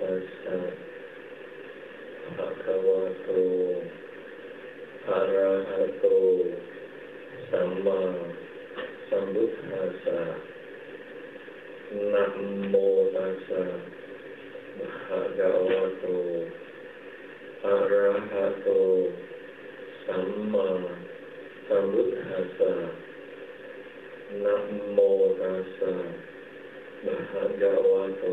[0.00, 0.58] ตัสสะ
[2.36, 3.28] ภะคะวะโต
[5.08, 6.06] อะระหะโต
[7.50, 8.00] สัมมา
[9.08, 10.20] สัมพุทธัสสะ
[12.12, 12.24] นะ
[12.68, 12.74] โม
[13.14, 13.62] ตัสสะ
[15.04, 16.06] ภะคะวะโต
[17.64, 18.68] อะระหะโต
[20.04, 20.68] สัมมา
[21.66, 22.72] สัมพุทธัสสะ
[24.44, 24.54] นะ
[24.92, 24.98] โม
[25.40, 25.92] ตัสสะ
[27.04, 27.14] ภะ
[27.60, 28.26] คะวะโต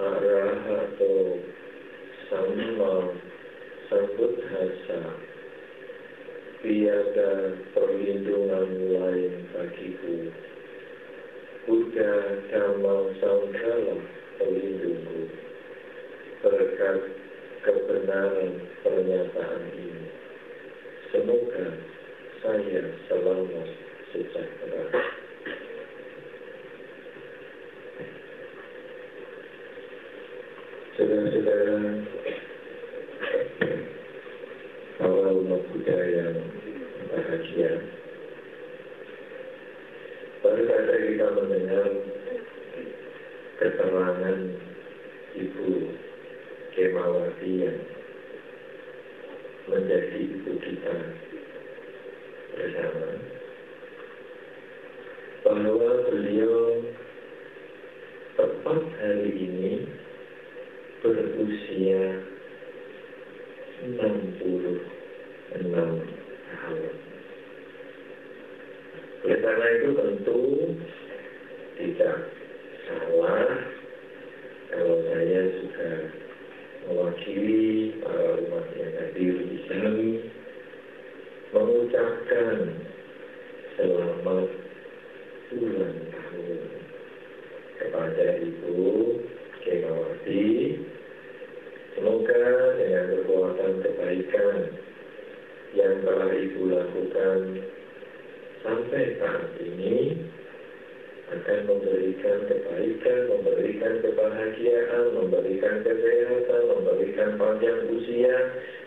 [0.00, 1.36] arahato
[2.32, 3.12] sama
[3.92, 5.00] sambuddhasa
[6.64, 7.32] tiada
[7.76, 10.32] perlindungan lain bagiku.
[11.68, 12.12] Buddha
[12.48, 13.96] Dhamma Sanggala
[14.40, 15.20] pelindungku
[16.40, 17.00] berkat
[17.60, 20.08] kebenaran pernyataan ini.
[21.12, 21.66] Semoga
[22.40, 23.68] saya selamat
[24.16, 25.19] sejahtera
[30.98, 32.02] saudara-saudara
[34.98, 36.34] para umat Buddha yang
[37.14, 37.72] bahagia
[40.42, 41.86] baru saja kita mendengar
[43.62, 44.38] keterangan
[45.38, 45.68] Ibu
[46.74, 47.78] Kemawati yang
[49.70, 50.96] menjadi ibu kita
[52.58, 53.10] bersama
[55.46, 56.82] bahwa beliau
[58.34, 59.99] tepat hari ini
[61.00, 62.20] berusia
[63.80, 64.36] 66
[65.56, 66.94] tahun.
[69.24, 70.40] Oleh karena itu tentu
[71.80, 72.16] tidak
[72.84, 73.48] salah
[74.68, 75.96] kalau saya sudah
[76.84, 80.08] mewakili para umat yang hadir di sini
[81.56, 82.76] mengucapkan
[83.80, 84.48] selamat
[85.56, 86.60] ulang tahun
[87.80, 88.80] kepada Ibu
[89.64, 90.48] Kemawati
[92.00, 92.40] Semoga
[92.80, 93.72] dengan kekuatan
[94.10, 94.74] kebaikan
[95.78, 97.38] yang telah Ibu lakukan
[98.66, 100.18] sampai saat ini
[101.30, 108.36] akan memberikan kebaikan, memberikan kebahagiaan, memberikan kesehatan, memberikan panjang usia,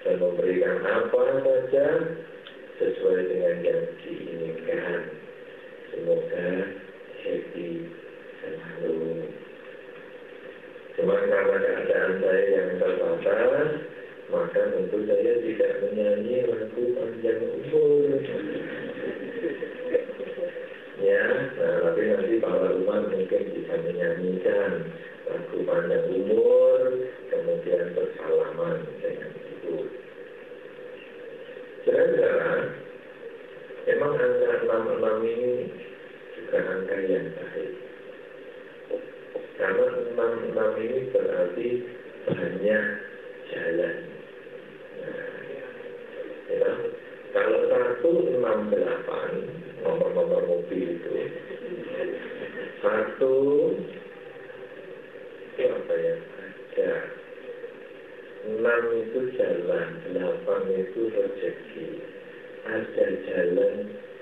[0.04, 1.88] dan memberikan apa saja
[2.84, 5.00] sesuai dengan yang diinginkan.
[5.88, 6.48] Semoga
[7.24, 7.70] happy
[8.44, 9.24] selalu.
[11.00, 13.93] Cuma karena keadaan saya yang terbatas,
[14.34, 18.18] maka tentu saya tidak menyanyi lagu panjang umur.
[21.06, 21.26] ya,
[21.62, 24.72] nah, tapi nanti para umat mungkin bisa menyanyikan
[25.30, 26.80] lagu panjang umur,
[27.30, 29.76] kemudian bersalaman dengan ibu.
[31.86, 32.74] Saudara,
[33.86, 35.54] memang angka 66 ini
[36.34, 37.72] juga angka yang baik.
[39.62, 39.86] Karena
[40.18, 41.70] 66 ini berarti
[42.26, 42.86] banyak
[43.54, 43.98] jalan.
[45.04, 45.28] Nah,
[46.50, 46.72] ya,
[47.34, 48.38] kalau 168
[49.82, 51.34] nomor-nomor mobil itu.
[52.78, 53.34] Satu
[55.42, 56.94] itu apa ya ada.
[58.44, 62.06] Enam itu jalan delapan itu rezeki.
[62.70, 63.76] Ada jalan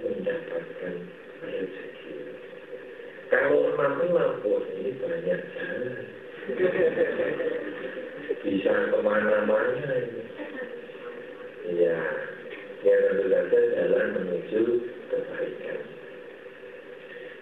[0.08, 0.96] mendapatkan
[1.44, 2.16] rezeki.
[3.28, 4.40] Kalau enam enam
[4.72, 6.00] ini banyak jalan.
[8.40, 10.24] Bisa ke mana-mana ini.
[11.76, 12.31] Ya
[12.82, 14.62] ya tentu saja jalan menuju
[15.10, 15.80] kebaikan.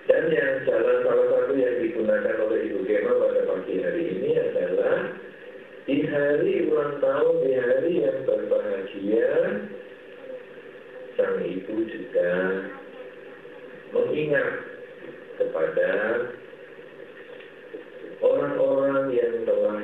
[0.09, 4.97] Dan yang jalan salah satu yang digunakan oleh Ibu Kema pada pagi hari ini adalah
[5.85, 9.29] di hari ulang tahun, di hari yang berbahagia,
[11.17, 12.31] sang ibu juga
[13.91, 14.49] mengingat
[15.39, 15.91] kepada
[18.21, 19.81] orang-orang yang telah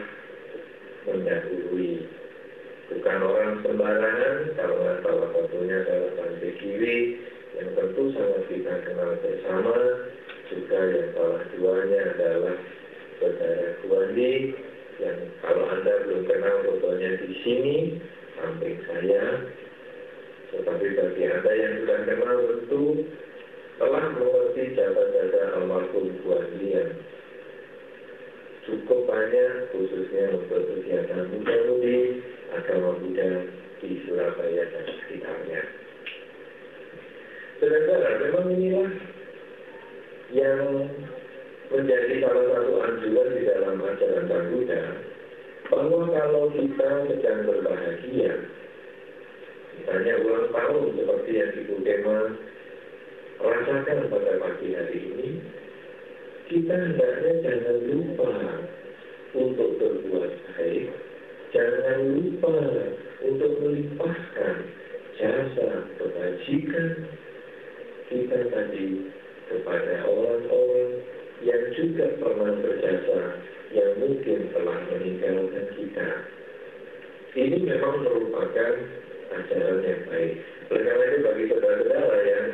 [1.10, 1.92] mendahului
[2.96, 6.98] bukan orang sembarangan karena salah satunya adalah Bante Kiri
[7.60, 9.78] yang tentu sangat kita kenal bersama.
[10.46, 12.56] Juga yang salah duanya adalah
[13.20, 14.34] saudara Kuandi
[15.04, 17.78] yang kalau anda belum kenal fotonya di sini
[18.40, 19.26] samping saya.
[20.56, 22.84] Tetapi bagi anda yang sudah kenal tentu
[23.76, 26.92] telah mengerti jasa-jasa almarhum Kuandi yang
[28.66, 31.98] cukup banyak khususnya untuk kegiatan Buddha Budi
[32.56, 33.30] agama Buddha
[33.84, 35.62] di Surabaya dan sekitarnya.
[37.60, 38.92] Saudara, memang inilah
[40.36, 40.62] yang
[41.72, 44.84] menjadi salah satu anjuran di dalam ajaran Buddha
[45.72, 48.32] bahwa kalau kita sedang berbahagia,
[49.80, 52.18] misalnya ulang tahun seperti yang Ibu Kema
[53.42, 55.30] rasakan pada pagi hari ini,
[56.52, 58.32] kita hendaknya jangan lupa
[59.36, 59.76] untuk
[61.54, 62.56] jangan lupa
[63.26, 64.56] untuk melimpahkan
[65.18, 66.90] jasa kebajikan
[68.10, 68.88] kita tadi
[69.50, 70.92] kepada orang-orang
[71.46, 73.20] yang juga pernah berjasa
[73.74, 76.10] yang mungkin telah meninggalkan kita.
[77.36, 78.74] Ini memang merupakan
[79.36, 80.34] ajaran yang baik.
[80.72, 82.48] Oleh karena itu bagi saudara-saudara yang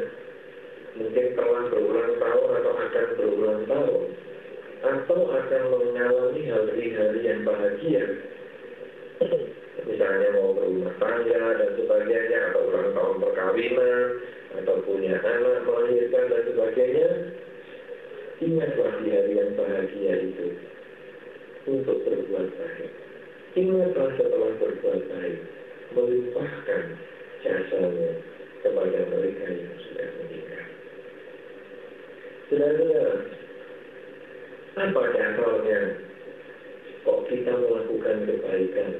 [0.97, 4.03] mungkin telah berulang tahun atau akan berulang tahun
[4.81, 8.03] atau akan mengalami hari-hari yang bahagia
[9.85, 14.05] misalnya mau berumah tangga dan sebagainya, atau ulang tahun perkawinan,
[14.61, 17.09] atau punya anak, melahirkan dan sebagainya,
[18.41, 20.47] ingatlah di hari yang bahagia itu
[21.69, 22.91] untuk berbuat baik.
[23.53, 25.37] Ingatlah setelah berbuat baik,
[25.93, 26.83] melimpahkan
[27.45, 28.11] jasanya
[28.61, 30.65] kepada mereka yang sudah meninggal.
[32.49, 33.15] Saudara-saudara,
[34.71, 35.79] apa dasarnya
[37.01, 38.91] kok kita melakukan kebaikan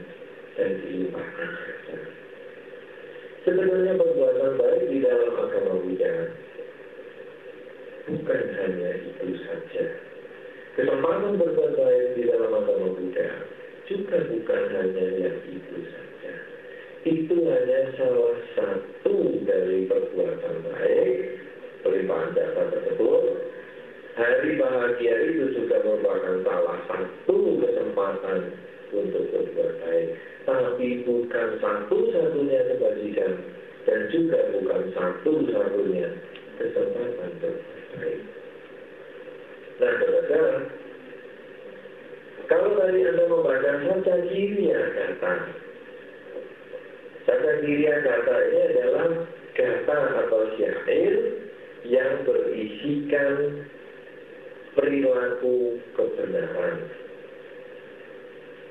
[0.58, 1.96] dan dilimpahkan jasa?
[3.42, 6.14] Sebenarnya perbuatan baik di dalam agama Buddha
[8.10, 9.86] bukan hanya itu saja.
[10.78, 13.30] Kesempatan berbuat baik di dalam agama Buddha
[13.90, 16.34] juga bukan hanya yang itu saja.
[17.02, 21.14] Itu hanya salah satu dari perbuatan baik,
[21.82, 23.24] pelimpahan jasa tersebut.
[24.12, 28.40] Hari bahagia itu juga merupakan salah satu kesempatan
[28.92, 30.08] untuk berbuat baik.
[30.44, 33.34] Tapi bukan satu-satunya kebajikan
[33.88, 36.08] dan juga bukan satu-satunya
[36.60, 38.20] kesempatan berbuat baik.
[39.82, 40.56] Nah, saudara,
[42.52, 45.34] kalau tadi Anda membaca saja kata,
[47.24, 49.08] saja kiri kata ini adalah
[49.56, 51.16] kata atau syair
[51.88, 53.66] yang berisikan
[54.76, 56.76] perilaku kebenaran.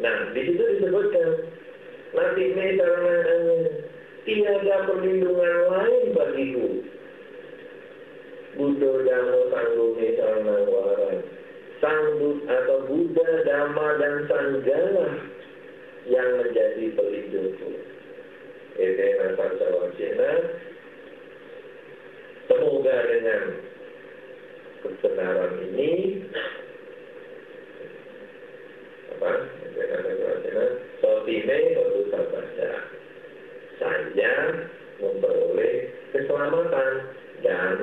[0.01, 1.31] Nah, di situ disebutkan
[2.17, 2.67] nanti ini
[4.25, 6.69] tiada perlindungan lain bagiku.
[8.51, 8.93] Buddha
[9.55, 11.19] sanggumi sarana waran
[11.81, 12.13] Sang
[12.45, 15.09] atau Buddha, Dhamma, dan Sanggala
[16.13, 17.71] yang menjadi pelindungku.
[18.77, 20.31] Natal Sawacina.
[22.49, 23.43] Semoga dengan
[24.81, 25.91] kebenaran ini
[29.17, 29.31] apa?
[31.01, 32.71] Sotime baru baca.
[33.81, 34.35] Saya
[35.01, 35.75] memperoleh
[36.13, 36.93] keselamatan
[37.41, 37.77] dan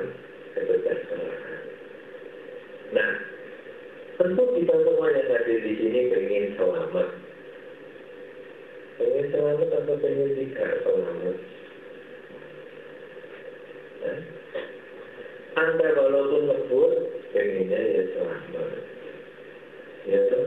[0.54, 1.62] kebijaksanaan.
[2.94, 3.12] Nah,
[4.18, 7.08] Tentu kita semua yang hadir di sini pengen selamat.
[8.98, 11.36] Pengen selamat atau pengen tidak selamat?
[14.02, 14.37] Ya.
[15.58, 16.92] Anda walaupun lembut,
[17.34, 18.66] pengennya ya selamat.
[20.06, 20.46] Ya toh?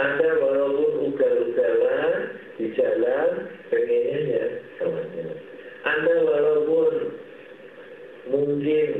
[0.00, 2.12] Anda walaupun ugal-ugalan
[2.56, 3.30] di jalan,
[3.68, 4.44] pengennya ya
[4.80, 5.36] selamat.
[5.84, 6.92] Anda walaupun
[8.32, 8.90] mungkin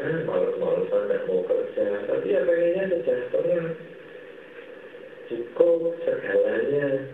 [0.00, 3.68] Nah, malas-malasan mau kerja, tapi ya pengennya sejahtera.
[5.28, 7.04] Cukup segalanya.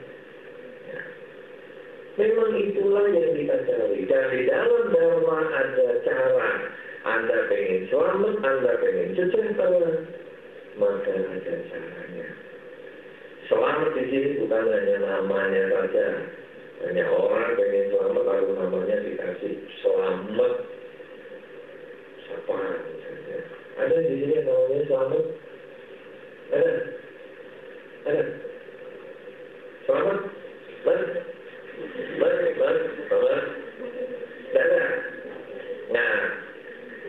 [2.17, 4.01] Memang itulah yang kita cari.
[4.09, 6.51] Dan di dalam Dharma ada cara.
[7.07, 9.91] Anda pengen selamat, Anda pengen sejahtera.
[10.77, 12.27] Maka ada caranya.
[13.47, 16.07] Selamat di sini bukan hanya namanya saja.
[16.77, 20.77] Banyak orang pengen selamat lalu namanya dikasih selamat
[22.37, 22.57] apa
[23.77, 25.25] ada di sini yang namanya selamat
[26.53, 26.71] ada
[28.07, 28.23] ada
[29.87, 30.19] selamat
[30.87, 31.03] mas
[32.19, 33.45] mas mas selamat
[34.55, 34.83] ada
[35.91, 36.13] nah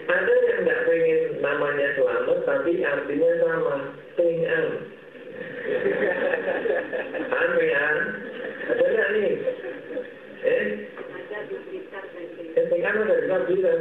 [0.08, 3.76] ada yang nggak pengen namanya selamat tapi artinya sama
[4.16, 4.66] pengen an
[8.68, 9.32] ada nggak nih
[10.46, 10.66] eh
[12.70, 13.74] pengen ada nggak bisa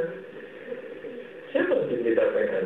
[1.57, 2.65] Siapa yang dikatakan?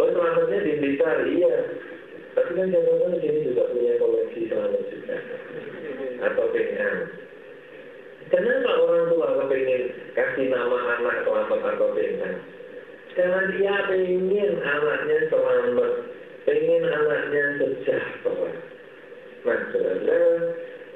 [0.00, 1.54] Oh selamatnya di Blitar, iya.
[2.32, 5.16] Tapi kan jangan sini juga punya koleksi selamat juga.
[6.24, 6.96] Atau pengen.
[8.32, 9.82] Kenapa orang tua kepengen
[10.16, 12.40] kasih nama anak selamat atau pengen?
[13.12, 15.92] Karena dia pengen anaknya selamat,
[16.48, 18.50] pengen anaknya sejahtera.
[19.44, 20.32] Nah, saudara,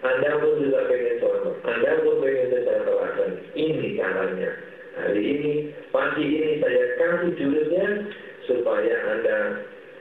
[0.08, 4.50] Anda pun juga pengen selamat, Anda pun pengen sejahtera, dan ini caranya.
[4.96, 8.08] Hari ini, pagi ini saya kasih judulnya
[8.48, 9.38] supaya Anda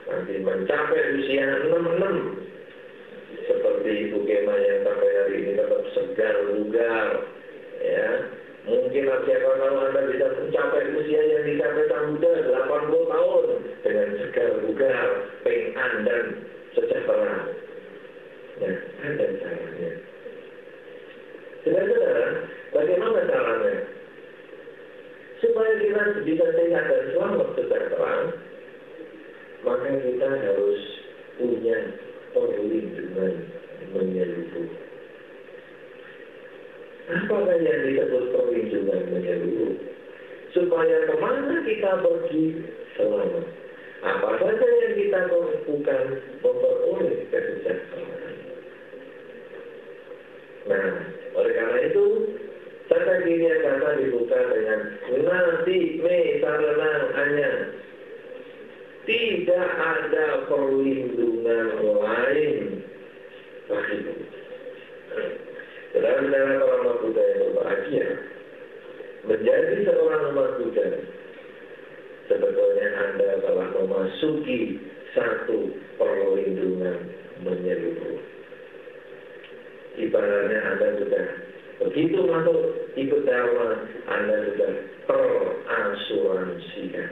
[0.08, 7.28] nanti mencapai usia 66 seperti Ibu Kema yang sampai hari ini tetap segar bugar
[7.84, 8.08] ya
[8.64, 13.46] mungkin siapa kalau Anda bisa mencapai usia yang dicapai Sang Buddha 80 tahun
[13.84, 15.08] dengan segar bugar
[15.44, 16.24] pengan dan
[16.72, 17.36] sejahtera
[18.62, 18.70] ya
[19.04, 19.90] ada caranya
[21.64, 22.26] saudara-saudara
[22.72, 23.96] bagaimana caranya
[25.40, 28.14] supaya kita bisa sehat dan selamat sejahtera,
[29.64, 30.80] maka kita harus
[31.36, 31.78] punya
[32.32, 33.32] perlindungan
[33.92, 34.68] menyeluruh.
[37.06, 39.74] Apakah yang disebut perlindungan menyeluruh?
[40.56, 42.44] Supaya ke mana kita pergi
[42.96, 43.46] selamat.
[44.06, 46.02] Apa saja yang kita lakukan
[46.40, 48.25] memperoleh kesejahteraan.
[50.66, 50.86] Nah,
[51.38, 52.04] oleh karena itu,
[53.26, 54.80] kini kata dibuka dengan
[55.26, 57.50] nanti me sarana hanya
[59.06, 61.68] tidak ada perlindungan
[62.02, 62.56] lain
[63.66, 64.14] bagimu.
[65.94, 68.06] Saudara-saudara orang Buddha yang berbahagia,
[69.26, 70.86] menjadi seorang umat Buddha,
[72.30, 74.82] sebetulnya Anda telah memasuki
[75.14, 77.10] satu perlindungan
[77.42, 78.35] menyeluruh.
[79.96, 81.24] Ibaratnya Anda sudah
[81.80, 83.68] begitu masuk ikut Dharma,
[84.12, 84.72] Anda sudah
[85.08, 87.08] terasuransikan.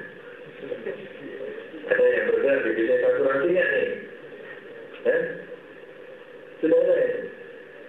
[1.85, 3.89] Ada yang bergerak di bisnis asuransi nih?
[5.05, 5.23] Eh?
[6.65, 7.09] Sudah ada ya?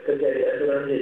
[0.04, 1.00] Kerja di asuransi?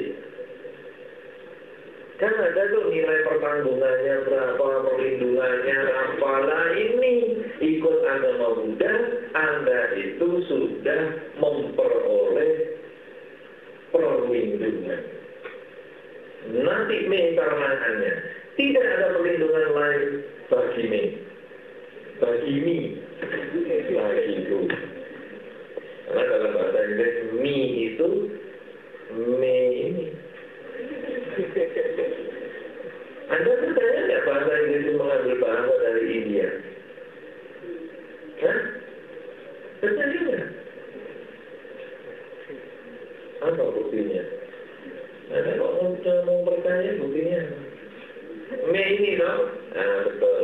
[2.22, 7.14] Kan ada tuh nilai pertanggungannya berapa, perlindungannya apalah ini
[7.58, 8.94] ikut agama Buddha,
[9.34, 11.02] Anda itu sudah
[11.42, 12.54] memperoleh
[13.94, 15.02] perlindungan.
[16.52, 18.14] Nanti mentarmahannya.
[18.58, 20.04] Tidak ada perlindungan lain
[20.50, 21.02] bagi me.
[22.20, 22.78] Bagi mi.
[23.94, 24.60] Bagiku.
[26.04, 27.58] Karena dalam bahasa Inggris mi
[27.94, 28.10] itu
[29.16, 29.58] me
[29.88, 30.06] ini.
[33.32, 36.48] Anda percaya nggak bahasa Inggris itu mengambil bahasa dari India?
[38.44, 38.60] Hah?
[39.80, 40.46] Percaya nggak?
[43.54, 44.24] Apa buktinya?
[45.30, 45.74] Anda kok
[46.26, 47.42] mau percaya buktinya?
[48.66, 49.42] Me ini dong?
[49.78, 50.44] Nah, betul.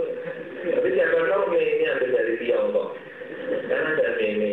[0.69, 2.89] Tapi siapa tahu me ini ambil dari Tiongkok.
[3.65, 4.51] Kan ada meme.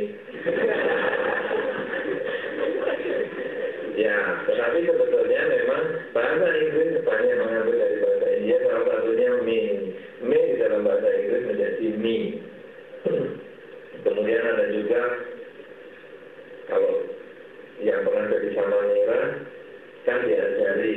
[4.01, 4.17] ya,
[4.49, 5.83] tetapi sebetulnya memang
[6.17, 8.57] bahasa Inggris banyak mengambil dari bahasa India.
[8.65, 9.61] Salah satunya me.
[10.25, 12.17] Me di dalam bahasa Inggris menjadi me.
[14.01, 15.01] Kemudian ada juga
[16.73, 16.93] kalau
[17.81, 19.23] yang pernah jadi sama nira
[20.03, 20.95] kan diajari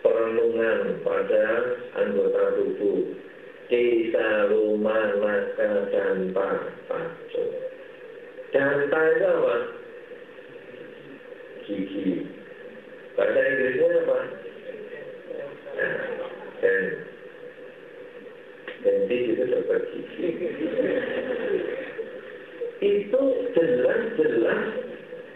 [0.00, 1.44] perenungan pada
[2.00, 3.00] anggota tubuh.
[3.68, 6.48] Kisa rumah maka tanpa
[6.88, 7.44] pacu.
[8.52, 9.56] Danta itu apa?
[11.68, 12.04] Gigi.
[13.16, 14.18] Bahasa Inggrisnya apa?
[16.60, 16.84] Dan.
[18.82, 20.28] Denti itu dapat gigi.
[22.82, 23.20] Itu
[23.56, 24.91] jelas-jelas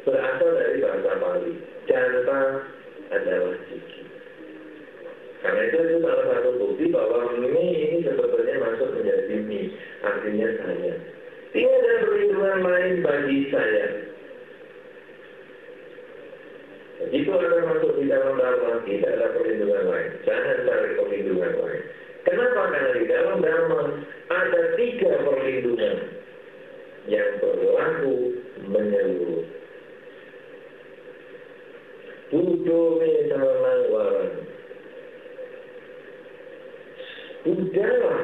[0.06, 1.52] berasal dari bahasa Bali
[1.90, 2.40] Danta
[3.10, 4.06] adalah gigi
[5.46, 9.70] karena itu itu salah satu bukti bahwa mie ini sebetulnya masuk menjadi mie,
[10.02, 10.94] artinya saya.
[11.54, 13.86] Tidak ada perlindungan lain bagi saya.
[17.06, 20.10] Jika Anda masuk di dalam Dharma, tidak ada perlindungan lain.
[20.26, 21.82] Jangan cari perlindungan lain.
[22.26, 22.62] Kenapa?
[22.66, 23.80] Karena di dalam Dharma
[24.26, 25.96] ada tiga perlindungan
[27.06, 28.16] yang berlaku
[28.66, 29.46] menyeluruh.
[32.34, 34.46] Budo misalnya waran
[37.46, 38.22] udahlah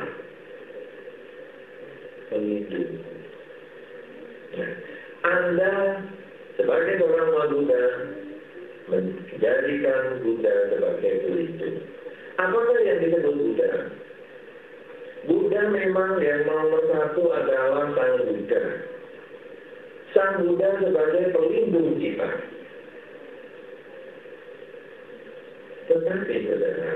[2.26, 2.92] pelindung.
[4.52, 4.70] Nah,
[5.42, 5.98] anda
[6.54, 7.84] sebagai orang Buddha
[8.86, 11.78] menjadikan Buddha sebagai pelindung.
[12.38, 13.70] Apakah yang disebut Buddha?
[15.26, 18.62] Buddha memang yang nomor satu adalah Sang Buddha.
[20.14, 22.30] Sang Buddha sebagai pelindung kita.
[25.90, 26.92] Tetapi saudara,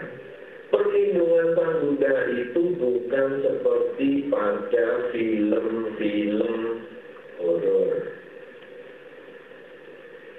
[0.70, 6.60] perlindungan Sang Buddha itu bukan seperti pada film-film
[7.42, 8.15] horor.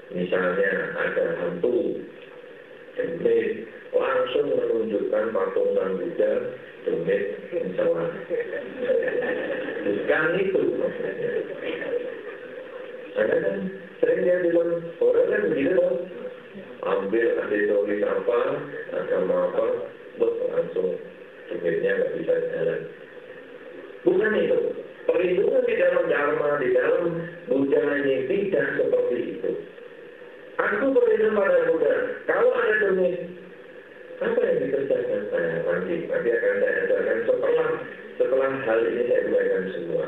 [0.08, 2.00] Misalnya ada hantu,
[2.96, 6.32] demit, langsung menunjukkan patung Sang Buddha,
[6.88, 8.08] demit, misalnya.
[9.84, 11.32] Bukan itu maksudnya.
[13.18, 13.58] Ada kan
[14.00, 14.72] sering dia bilang,
[15.02, 15.96] horor kan begitu loh.
[16.88, 18.40] Ambil, ada tulis apa,
[18.96, 19.66] agama apa,
[20.22, 20.96] buat langsung
[21.52, 22.82] demitnya nggak bisa jalan.
[24.08, 24.60] Bukan itu.
[25.08, 27.04] Perlindungan di dalam Dharma, di dalam
[27.48, 29.52] ini tidak seperti itu.
[30.58, 31.96] Aku berlindung pada Buddha.
[32.26, 33.30] Kalau ada demit,
[34.18, 35.22] apa yang dikerjakan?
[35.30, 37.68] Saya nanti, nanti akan saya ajarkan setelah
[38.18, 40.06] setelah hal ini saya berikan semua.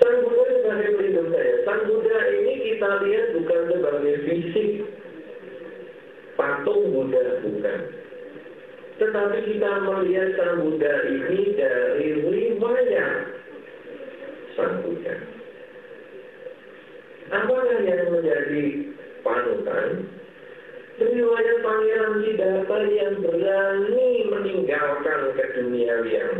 [0.00, 1.52] Sang Buddha sebagai pelindung saya.
[1.68, 4.70] Sang Buddha ini kita lihat bukan sebagai fisik
[6.40, 7.80] patung Buddha bukan.
[8.96, 13.20] Tetapi kita melihat Sang Buddha ini dari riwayat
[14.56, 15.31] Sang Buddha
[18.22, 18.64] menjadi
[19.24, 19.90] panutan.
[21.00, 26.32] Riwayat Pangeran Siddhartha yang berani meninggalkan keduniawian.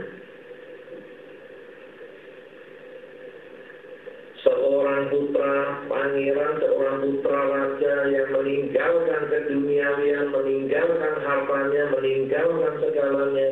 [4.45, 5.55] Seorang putra
[5.89, 13.49] pangeran, seorang putra raja yang meninggalkan keduniawian, meninggalkan hartanya, meninggalkan segalanya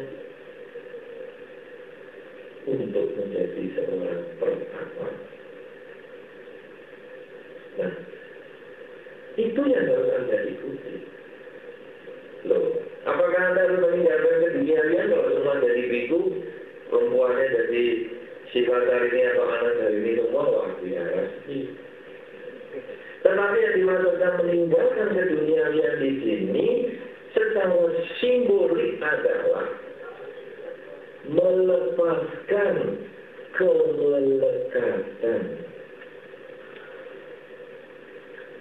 [2.69, 5.40] untuk menjadi seorang pertapa.
[7.81, 7.93] Nah,
[9.41, 10.95] itu yang harus Anda ikuti.
[12.45, 12.77] Loh,
[13.09, 16.21] apakah Anda harus meninggalkan keduniawian kalau semua jadi biku,
[16.93, 17.85] perempuannya jadi
[18.53, 20.69] sifat hari ini atau anak hari ini semua wah
[21.49, 21.65] sih.
[23.21, 26.69] Tetapi yang dimaksudkan meninggalkan keduniawian di sini
[27.37, 27.85] secara
[28.19, 29.67] simbolik adalah
[31.31, 32.75] melepaskan
[33.55, 35.70] kemelekatan.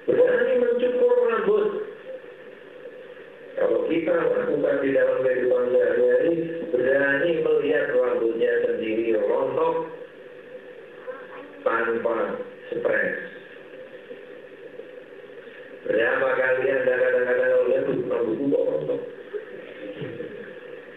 [0.10, 1.66] Berani mencukur rambut.
[3.62, 6.34] Kalau kita lakukan di dalam kehidupan sehari-hari,
[6.74, 9.76] berani melihat rambutnya sendiri rontok
[11.62, 12.18] tanpa
[12.74, 13.18] stres.
[15.86, 19.02] Berapa kali Anda kadang-kadang lihat rambutku kok rontok?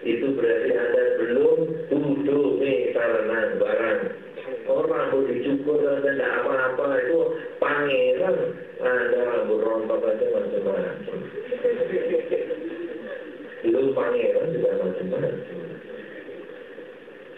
[0.09, 1.59] Itu berarti Anda belum
[1.93, 4.01] duduk nih karena barang.
[4.73, 7.19] Orang mau dicukur Anda tidak apa-apa itu
[7.61, 8.72] pangeran.
[8.83, 11.19] Anda rambut rontok aja macam-macam.
[13.63, 15.35] Itu pangeran juga macam-macam.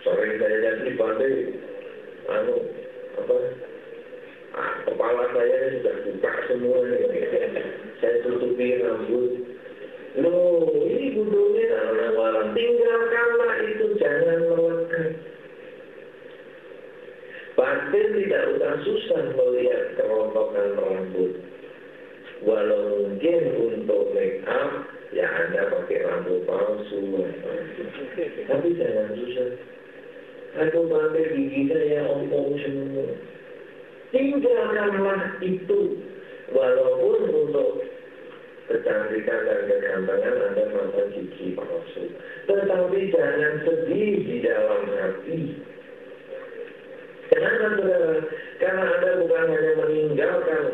[0.01, 1.33] Sering saya lihat di pantai,
[2.33, 2.57] anu,
[3.21, 3.37] apa,
[4.57, 6.81] ah, kepala saya sudah buka semua.
[8.01, 9.33] Saya tutupi rambut.
[10.25, 11.77] Loh, ini gudungnya.
[12.57, 15.04] Tinggalkanlah itu, jangan melekat.
[18.15, 21.33] Tidak usah susah melihat kerontokan rambut.
[22.47, 27.27] Walau mungkin untuk make up, ya Anda pakai rambut palsu.
[28.47, 29.49] Tapi jangan susah.
[30.55, 33.07] Aku pakai gigi saya ompong semua.
[34.15, 35.99] Tinggalkanlah itu.
[36.55, 37.83] Walaupun untuk
[38.71, 42.15] kecantikan dan kegantengan Anda masa gigi palsu.
[42.47, 45.39] Tetapi jangan sedih di dalam hati.
[47.33, 48.21] Kenapa saudara?
[48.61, 50.65] Karena Anda bukan hanya meninggalkan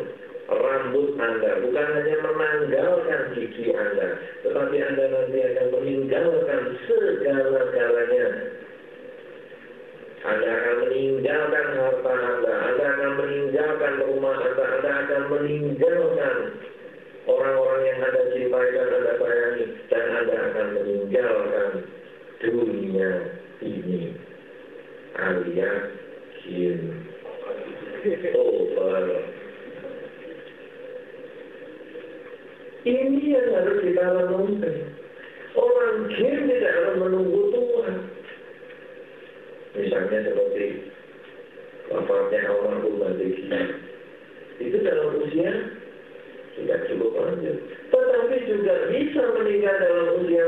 [0.51, 8.27] rambut Anda, bukan hanya menanggalkan gigi Anda, tetapi Anda nanti akan meninggalkan segala-galanya.
[10.21, 16.35] Anda akan meninggalkan harta Anda, Anda akan meninggalkan rumah Anda, Anda akan meninggalkan
[17.25, 21.69] orang-orang yang Anda cintai dan Anda sayangi, dan Anda akan meninggalkan
[22.41, 23.11] dunia
[23.61, 24.01] ini
[25.15, 26.10] alias
[26.51, 26.79] jin.
[28.35, 28.51] Oh,
[32.81, 34.75] Ini yang harus kita renungkan.
[35.53, 37.95] Orang jin tidak akan menunggu Tuhan.
[39.77, 40.65] Misalnya seperti
[41.93, 43.43] wafatnya almarhum Badeki.
[44.65, 45.51] Itu dalam usia
[46.57, 47.57] sudah cukup lanjut.
[47.93, 50.43] Tetapi juga bisa meninggal dalam usia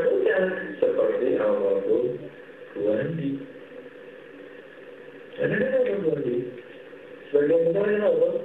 [7.73, 8.42] febrero de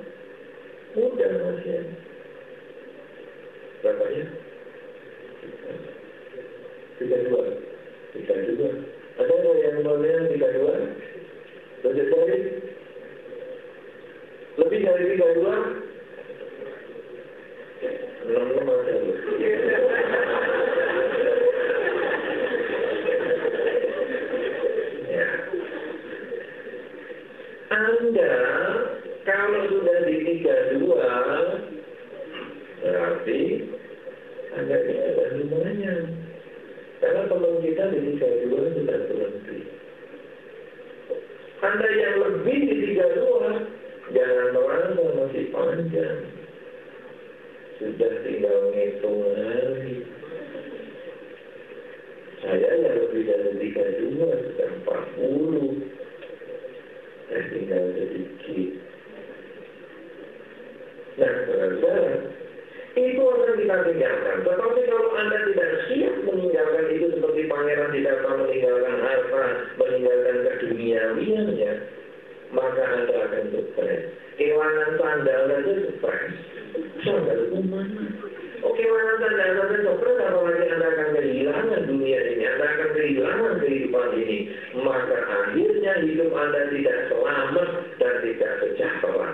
[77.68, 84.38] Kehilangan sandal saja stres, apalagi Anda akan kehilangan dunia ini, Anda akan kehilangan kehidupan ini.
[84.80, 87.68] Maka akhirnya hidup Anda tidak selamat
[88.00, 89.28] dan tidak sejahtera.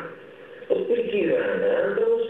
[0.64, 2.24] Pikiran Anda terus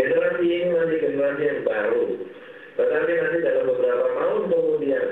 [0.00, 2.04] Generasi ini nanti generasi yang baru.
[2.80, 5.06] Tetapi nanti dalam beberapa tahun kemudian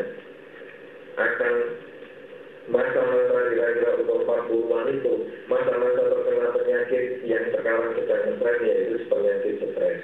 [1.19, 1.55] akan
[2.73, 3.28] masa-masa
[4.49, 5.15] 60-an itu
[5.53, 10.01] masa-masa terkena penyakit yang sekarang sedang stres yaitu penyakit stres.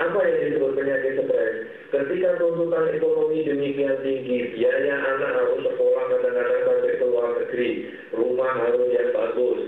[0.00, 1.54] Apa yang disebut penyakit stres?
[1.90, 7.70] Ketika tuntutan ekonomi demikian tinggi, biaya anak harus sekolah kadang-kadang sampai ke luar negeri,
[8.14, 9.60] rumah harus yang bagus,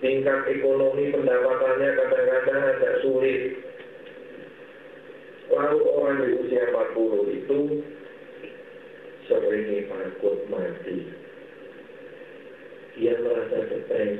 [0.00, 3.40] tingkat ekonomi pendapatannya kadang-kadang agak sulit.
[5.46, 7.58] Lalu orang di usia 40 itu
[9.30, 11.25] sering ikut mati.
[12.96, 14.18] Dia merasa stres.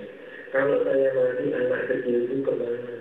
[0.52, 2.94] Kalau saya mati, anak kecil itu ke mana?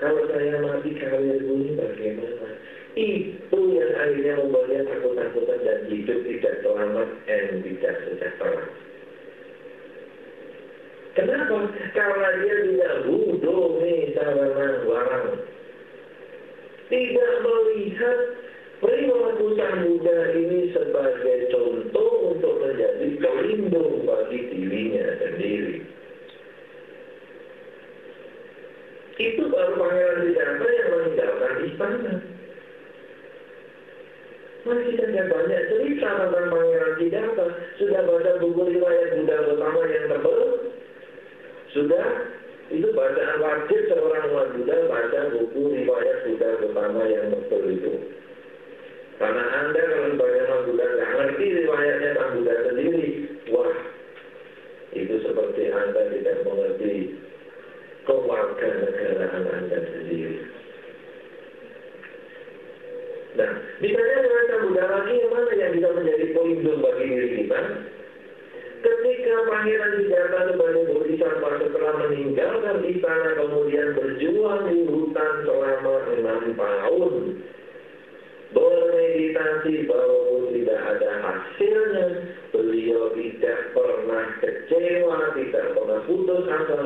[0.00, 2.48] Kalau saya mati, kalian ini bagaimana?
[2.92, 8.64] Itu yang akhirnya membuat dia takut-takutan dan hidup tidak selamat dan tidak sejahtera.
[11.12, 11.56] Kenapa?
[11.92, 15.28] Karena dia tidak bodoh nih sarana warang.
[16.88, 18.18] Tidak melihat
[18.82, 25.86] perilaku sang Buddha ini sebagai contoh untuk menjadi pelindung bagi dirinya sendiri.
[29.22, 32.14] Itu baru pangeran Siddhartha yang meninggalkan istana.
[34.62, 37.46] Masih ada banyak cerita tentang pangeran Siddhartha.
[37.78, 40.40] Sudah baca buku riwayat Buddha pertama yang tebal?
[41.70, 42.06] Sudah
[42.72, 44.26] itu bacaan wajib seorang
[44.58, 48.21] Buddha baca buku riwayat Buddha pertama yang betul itu.
[49.22, 53.06] Karena Anda kalau banyak Buddha nggak ngerti riwayatnya Sang Buddha sendiri,
[53.54, 53.70] wah
[54.98, 56.94] itu seperti Anda tidak mengerti
[58.02, 60.42] keluarga negaraan Anda sendiri.
[63.38, 67.60] Nah, misalnya dengan Buddha lagi yang mana yang bisa menjadi pelindung bagi diri kita?
[68.82, 77.14] Ketika Pangeran Siddhartha sebagai bodhisattva setelah meninggalkan istana kemudian berjuang di hutan selama enam tahun
[79.32, 82.06] bermeditasi walaupun tidak ada hasilnya
[82.52, 86.80] beliau tidak pernah kecewa tidak pernah putus asa.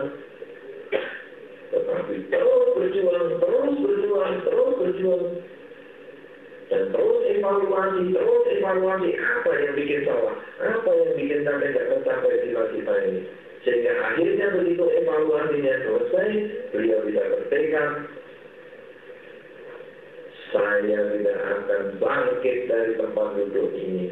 [1.75, 5.27] Tetapi terus berjuang terus berjuang terus berjuang.
[6.67, 9.11] Dan terus evaluasi, terus evaluasi.
[9.15, 13.21] Apa yang bikin salah, apa yang bikin sampai tidak tercapai cita-cita ini.
[13.63, 16.29] Sehingga akhirnya begitu evaluasinya selesai,
[16.75, 17.91] beliau bisa bertekad,
[20.55, 24.07] saya tidak akan bangkit dari tempat duduk ini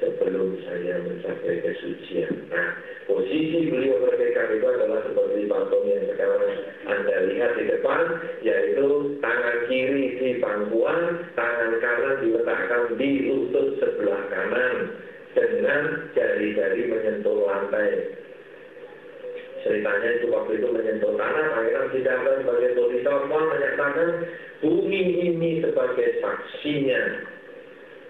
[0.00, 2.52] sebelum saya mencapai kesucian.
[2.52, 2.68] Nah,
[3.08, 6.54] posisi beliau bertekad itu adalah seperti patung yang sekarang
[6.86, 8.02] Anda lihat di depan,
[8.44, 8.86] yaitu
[9.24, 11.00] tangan kiri di pangkuan,
[11.32, 14.76] tangan kanan diletakkan di lutut sebelah kanan
[15.32, 18.24] dengan jari-jari menyentuh lantai.
[19.66, 24.10] Ceritanya itu waktu itu menyentuh tanah, Pangeran Siddhartha sebagai bodhisattva menyatakan
[24.62, 27.02] bumi ini sebagai saksinya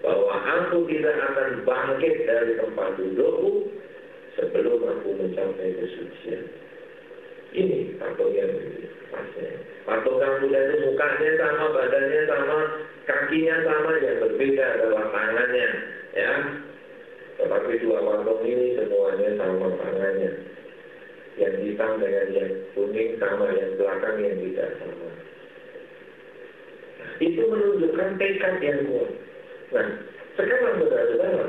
[0.05, 3.73] bahwa aku tidak akan bangkit dari tempat dudukku
[4.37, 6.45] sebelum aku mencapai kesucian.
[7.57, 8.53] Ini patung yang.
[9.81, 12.57] Patung yang muda itu mukanya sama, badannya sama,
[13.09, 15.69] kakinya sama, yang berbeda adalah tangannya.
[16.13, 16.31] Ya,
[17.41, 20.56] tetapi dua patung ini semuanya sama tangannya.
[21.37, 25.09] Yang hitam dengan yang kuning sama, yang belakang yang tidak sama.
[27.17, 29.09] Itu menunjukkan tekad yang kuat.
[29.73, 29.87] Nah,
[30.37, 31.45] sekarang saudara-saudara,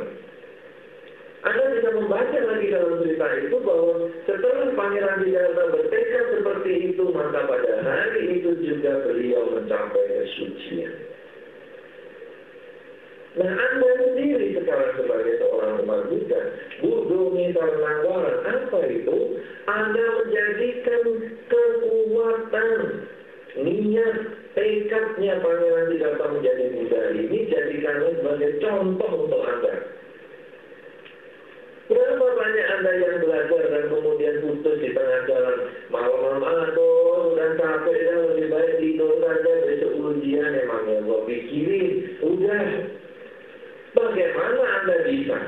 [1.38, 3.94] Anda bisa membaca lagi dalam cerita itu bahwa
[4.27, 10.92] setelah Pangeran Siddhartha bertekad seperti itu, maka pada hari itu juga beliau mencapai kesucian.
[13.38, 16.40] Nah, Anda sendiri sekarang sebagai seorang umat Buddha,
[16.83, 19.18] Buddha Nagara, apa itu?
[19.70, 21.05] Anda menjadikan
[21.46, 22.70] kekuatan
[23.59, 24.16] niat
[24.55, 29.74] tekadnya Pangeran Siddhartha menjadi Buddha ini jadikanlah sebagai contoh untuk Anda.
[31.88, 37.96] Berapa banyak Anda yang belajar dan kemudian putus di tengah jalan malam-malam aduh dan capek
[37.96, 42.64] dan lebih baik tidur saja besok ujian emangnya gua pikirin udah
[43.96, 45.38] bagaimana Anda bisa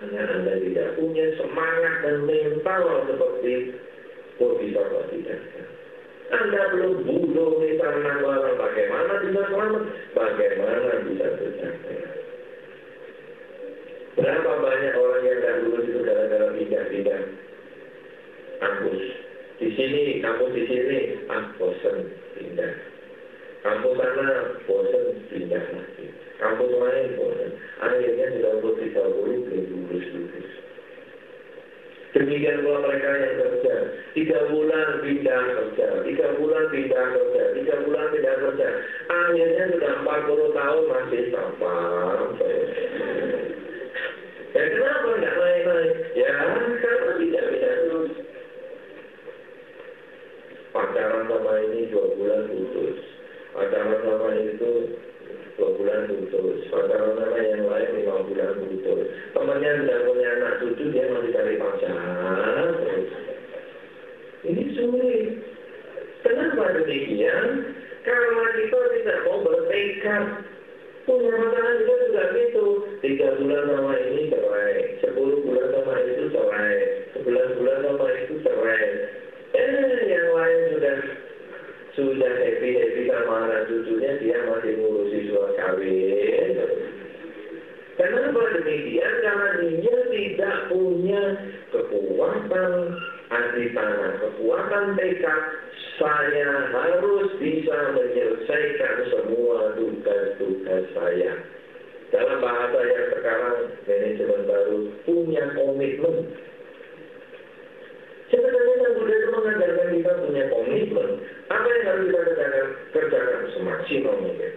[0.00, 3.74] karena Anda tidak punya semangat dan mental seperti
[4.38, 5.62] Bodhisattva Siddhartha.
[6.30, 9.84] Anda belum bunuh karena orang bagaimana bisa selamat?
[10.14, 11.96] Bagaimana bisa tercapai?
[14.14, 17.20] Berapa banyak orang yang tidak lulus itu gara-gara pindah-pindah
[18.62, 19.02] kampus.
[19.58, 20.98] Di sini, kampus di sini,
[21.34, 22.72] ah bosan pindah.
[23.66, 24.26] Kampus sana
[24.70, 25.04] bosan
[25.34, 26.06] pindah lagi.
[26.38, 27.50] Kampus lain bosan.
[27.82, 30.59] Akhirnya sudah umur 30 belum lulus-lulus.
[32.10, 33.74] Demikian pula mereka yang kerja.
[34.18, 38.68] Tiga bulan pindah kerja, tiga bulan pindah kerja, tiga bulan pindah kerja.
[39.06, 42.54] Akhirnya sudah 40 tahun masih sampai.
[44.50, 45.94] Ya kenapa tidak naik-naik?
[46.18, 46.30] Ya
[46.82, 48.12] karena tidak bisa terus.
[50.74, 52.98] Pacaran sama ini dua bulan putus.
[53.54, 54.70] Pacaran sama itu
[55.60, 56.64] dua bulan putus.
[56.72, 59.00] Sama yang lain lima bulan putus.
[59.36, 61.96] Temannya sudah punya anak cucu, dia masih cari pacar.
[64.40, 65.24] Ini sulit.
[66.24, 67.76] Kenapa demikian?
[68.08, 70.24] Karena kita tidak mau bertekad.
[71.04, 72.66] Punya pasangan juga juga gitu.
[73.04, 76.76] Tiga bulan sama ini cerai, sepuluh bulan sama itu cerai,
[77.16, 78.84] sebelas bulan sama itu cerai.
[79.50, 80.96] Eh, yang lain sudah
[81.98, 86.54] sudah happy happy sama anak cucunya, dia masih ngurusi suara kawin.
[88.00, 89.14] Kenapa demikian?
[89.20, 91.22] Karena dia tidak punya
[91.68, 92.72] kekuatan
[93.28, 95.42] hati tanah, kekuatan tekad.
[96.00, 101.32] Saya harus bisa menyelesaikan semua tugas-tugas saya.
[102.08, 106.16] Dalam bahasa yang sekarang manajemen baru punya komitmen.
[108.30, 111.10] Sebenarnya Sang Buddha itu mengajarkan kita punya komitmen.
[111.50, 112.66] Apa yang harus kita kerjakan?
[112.94, 114.52] Kerjakan semaksimal mungkin.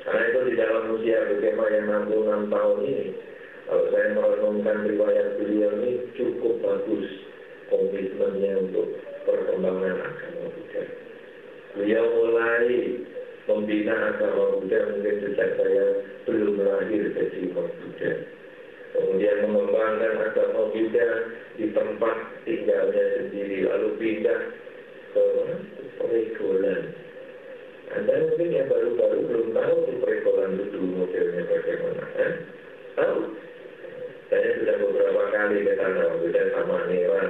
[0.00, 3.06] Karena itu di dalam usia bagaimana yang 66 tahun ini,
[3.68, 7.06] kalau saya merenungkan riwayat beliau ini cukup bagus
[7.68, 8.86] komitmennya untuk
[9.28, 10.82] perkembangan agama Buddha.
[11.76, 12.66] Beliau mulai
[13.44, 15.84] membina agama Buddha mungkin sejak saya
[16.24, 18.39] belum lahir jadi umat Buddha.
[18.90, 21.08] Kemudian mengembangkan agama Buddha
[21.54, 24.40] di tempat tinggalnya sendiri, lalu pindah
[25.14, 25.24] ke
[26.00, 26.82] Peregolan.
[27.90, 32.04] Anda mungkin yang baru-baru belum tahu di Peregolan itu modelnya bagaimana.
[32.18, 32.32] Eh?
[32.98, 33.18] Tahu?
[34.30, 37.24] Saya sudah beberapa kali ke sana, sudah sama Nera.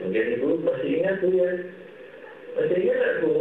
[0.00, 1.50] Mungkin Ibu masih ingat Bu ya?
[2.56, 3.32] Masih ingat Bu?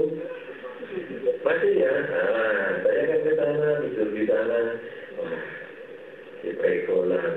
[1.44, 1.92] Masih ya?
[1.92, 4.60] Nah, saya kan ke sana, tidur di sana.
[6.46, 7.34] Di Prekolan.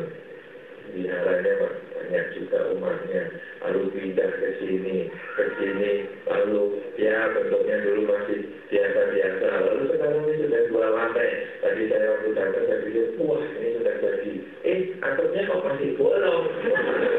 [0.89, 1.53] Biharanya
[1.97, 3.23] banyak juga umatnya.
[3.65, 5.93] Lalu pindah ke sini, ke sini.
[6.29, 9.49] Lalu ya bentuknya dulu masih biasa-biasa.
[9.69, 11.29] Lalu sekarang ini sudah dua lantai.
[11.61, 14.33] Tadi saya waktu datang, saya pikir, wah ini sudah jadi.
[14.65, 16.45] Eh, atapnya kok masih bolong.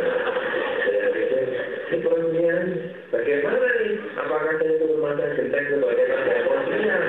[0.85, 1.41] saya pikir,
[1.89, 2.77] ini.
[3.09, 3.93] Bagaimana nih?
[4.17, 7.03] Apakah saya turun mata genteng sebagai tanda peresmian?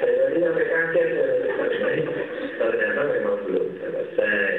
[0.00, 1.08] saya tadi sampai kaget.
[2.60, 4.52] Ternyata memang belum selesai.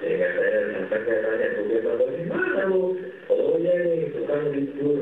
[0.00, 2.82] Sehingga saya sampai saya tanya, bagaimana gimana bu?
[3.30, 4.98] Oh ya nih, tukang libur.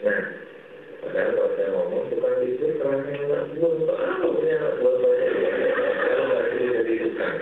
[0.00, 0.22] Nah,
[1.04, 5.32] padahal kalau saya ngomong tukang libur kerana anak buah, untuk apa punya anak buah banyak?
[6.00, 7.36] Kalau nggak dulu jadi tukang.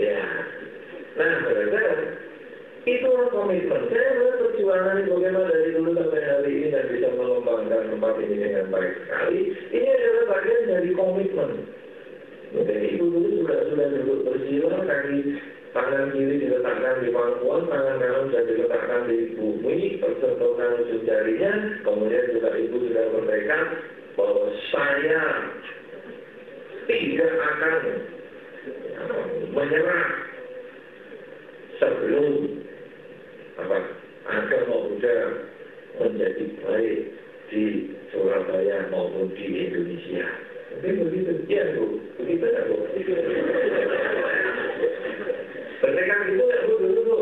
[0.00, 0.22] Ya.
[1.12, 1.92] Nah, saudara,
[2.82, 3.82] itu komitmen.
[3.94, 8.36] Saya melihat perjuangan ini bagaimana dari dulu sampai hari ini dan bisa mengembangkan tempat ini
[8.42, 9.40] dengan baik sekali.
[9.70, 11.50] Ini adalah bagian dari komitmen.
[12.52, 15.18] Jadi ibu dulu sudah sudah duduk bersila, kaki
[15.72, 22.28] tangan kiri diletakkan di pangkuan, tangan kanan sudah diletakkan di bumi, persentuhan ujung jarinya, kemudian
[22.36, 22.76] juga ibu
[23.52, 23.60] sudah bertekad
[24.16, 25.24] bahwa saya
[26.88, 27.76] tidak akan
[29.52, 30.08] menyerah
[31.80, 32.34] sebelum
[33.60, 33.78] apa
[34.28, 35.16] agama Buddha
[36.00, 37.00] menjadi baik
[37.52, 37.64] di
[38.12, 40.24] Surabaya maupun di Indonesia.
[40.72, 42.76] Mungkin begitu, ya Bu, begitu ya Bu.
[45.84, 47.18] Bertekad itu ya Bu dulu Bu.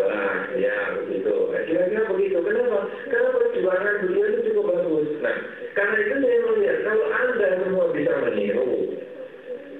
[0.00, 1.34] Nah, ya begitu.
[1.66, 2.38] Kira-kira begitu.
[2.40, 2.78] Kenapa?
[3.10, 5.08] Karena perjuangan beliau itu cukup bagus.
[5.20, 5.36] Nah,
[5.76, 8.68] karena itu saya melihat kalau Anda semua bisa meniru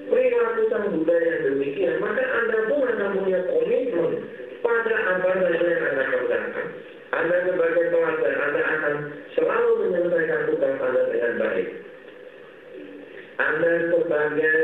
[0.07, 4.11] perilaku sang Buddha yang demikian, maka Anda pun akan punya komitmen
[4.63, 6.67] pada apa saja yang Anda kerjakan.
[7.07, 8.95] Anda sebagai pelajar, Anda akan
[9.35, 11.69] selalu menyelesaikan tugas Anda dengan baik.
[13.37, 14.57] Anda sebagai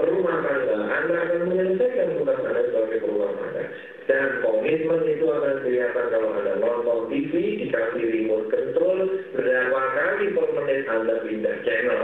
[0.00, 3.64] rumah tangga, Anda akan menyelesaikan tugas Anda sebagai rumah tangga.
[4.10, 8.98] Dan komitmen itu akan kelihatan kalau Anda nonton TV, dikasih remote control,
[9.38, 12.02] berapa kali per menit Anda pindah channel.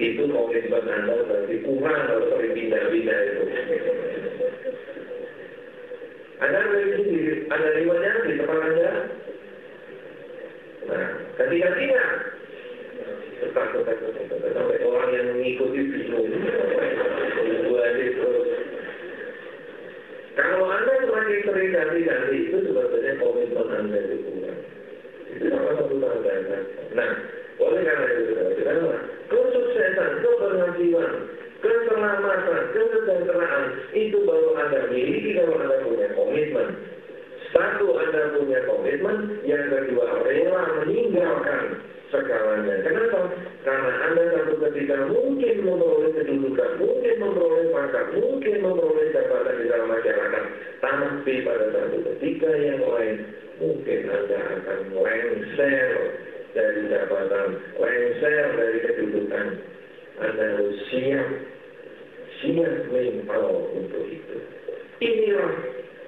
[0.00, 3.42] Itu komitmen Anda berarti kurang kalau sering pindah-pindah itu.
[6.42, 6.58] Anda
[6.98, 8.92] di ada riwayatnya di tempat Anda.
[10.84, 11.06] Nah,
[11.38, 12.08] ketika tidak,
[13.40, 16.28] tetap, tetap, tetap, sampai orang yang mengikuti bingung.
[17.64, 18.48] Dua terus.
[20.34, 21.40] Kalau Anda semakin
[21.94, 24.30] ganti-ganti, itu sebetulnya komitmen Anda itu.
[25.34, 26.58] Itu sama satu tanda.
[26.98, 27.10] Nah,
[27.62, 28.98] oleh karena itu, saudara,
[29.30, 30.10] kesuksesan,
[33.94, 36.68] itu baru Anda miliki kalau Anda punya komitmen.
[37.54, 39.16] Satu, Anda punya komitmen.
[39.46, 41.62] Yang kedua, rela meninggalkan
[42.10, 42.74] segalanya.
[42.82, 43.20] Kenapa?
[43.62, 49.88] Karena Anda satu ketika mungkin memperoleh kedudukan, mungkin memperoleh pangkat, mungkin memperoleh jabatan di dalam
[49.90, 50.44] masyarakat.
[50.84, 53.16] Tapi pada satu ketika yang lain,
[53.62, 55.90] mungkin Anda akan lengser
[56.52, 58.78] dari jabatan, lengser dari
[60.20, 61.28] harus siap,
[62.92, 64.36] mental untuk itu.
[65.02, 65.52] Inilah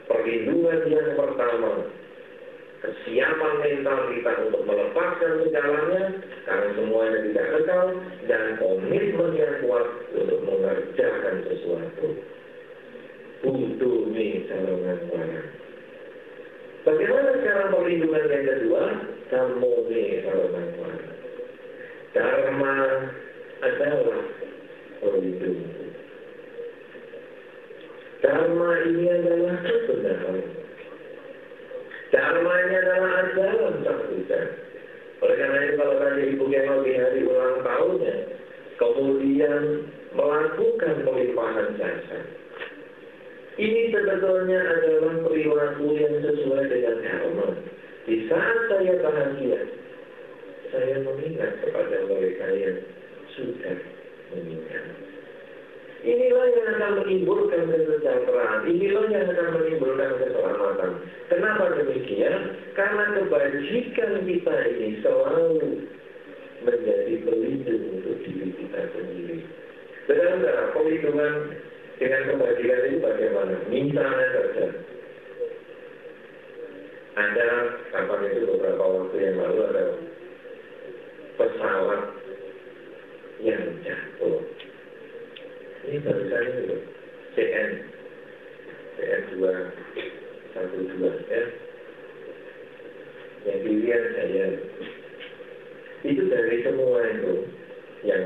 [0.07, 1.91] perlindungan yang pertama
[2.87, 6.03] kesiapan mental kita untuk melepaskan segalanya
[6.47, 7.87] karena semuanya tidak kekal
[8.31, 12.07] dan komitmen yang kuat untuk mengerjakan sesuatu.
[13.43, 15.49] Butuh misalnya barang.
[16.87, 18.85] Bagaimana cara perlindungan yang kedua?
[19.27, 21.15] Kamu misalnya barang.
[22.15, 22.77] Dharma
[23.63, 24.21] adalah
[25.01, 25.77] perlindungan.
[28.25, 30.39] Dharma ini adalah kebenaran.
[32.11, 34.41] Dharmanya adalah ajaran Buddha.
[35.17, 38.17] Oleh karena itu kalau tadi Ibu Kemal di hari ulang tahunnya,
[38.77, 39.63] kemudian
[40.17, 42.21] melakukan pelimpahan jasa.
[43.57, 47.49] Ini sebetulnya adalah perilaku yang sesuai dengan dharma.
[48.05, 49.61] Di saat saya bahagia,
[50.69, 52.77] saya mengingat kepada mereka yang
[53.37, 53.77] sudah
[54.33, 54.85] meninggal.
[56.07, 58.69] Inilah yang akan menimbulkan kesejahteraan.
[58.71, 60.91] Inilah yang akan menimbulkan keselamatan.
[61.27, 62.55] Kenapa demikian?
[62.79, 65.49] Karena kebajikan kita ini selalu
[66.63, 69.39] menjadi pelindung untuk diri kita sendiri.
[70.07, 71.35] Saudara, pelindungan
[71.99, 73.55] dengan kebajikan itu bagaimana?
[73.67, 74.67] Misalnya saja,
[77.17, 77.49] ada
[77.91, 79.85] kapan itu beberapa waktu yang lalu ada
[81.41, 82.03] pesawat
[83.45, 84.41] yang jatuh.
[85.87, 86.77] Ini barusan itu
[87.37, 87.71] CN
[88.97, 91.45] CN 212 ya
[93.47, 94.47] yang pilihan saya.
[96.07, 97.35] Itu dari semua itu
[98.03, 98.25] yang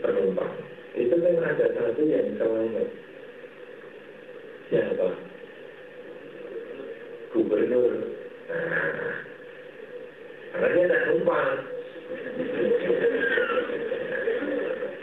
[0.00, 0.54] penumpang.
[0.94, 2.88] Itu kan ada satu yang selamat
[4.70, 5.08] siapa?
[7.34, 7.92] Gubernur.
[8.44, 9.14] Nah,
[10.54, 11.58] karena dia tak numpang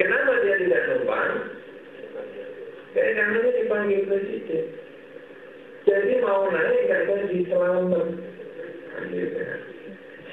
[0.01, 1.33] Kenapa dia tidak numpang?
[2.97, 4.65] Karena dia dipanggil presiden.
[5.85, 8.07] Jadi mau naik nggak jadi selamat.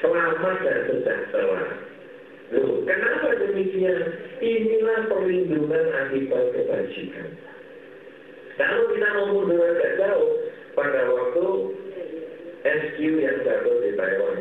[0.01, 1.65] Selamat dan sejahtera.
[2.57, 4.01] Loh, kenapa demikian?
[4.41, 7.29] Inilah perlindungan akibat kebajikan.
[8.57, 10.33] Kalau kita mau mundur agak jauh,
[10.73, 11.47] pada waktu
[12.65, 14.39] SQ yang jatuh di Taiwan.